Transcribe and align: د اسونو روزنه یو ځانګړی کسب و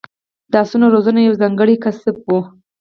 د 0.51 0.53
اسونو 0.63 0.85
روزنه 0.93 1.19
یو 1.27 1.39
ځانګړی 1.41 1.75
کسب 1.83 2.15
و 2.27 2.31